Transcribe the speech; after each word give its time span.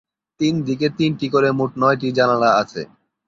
তিন 0.39 0.53
দিকে 0.67 0.87
তিনটি 0.97 1.27
করে 1.33 1.49
মোট 1.51 1.71
নয়টি 1.81 2.09
জানালা 2.17 2.49
আছে। 2.61 2.81